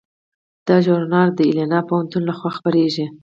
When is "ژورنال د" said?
0.85-1.39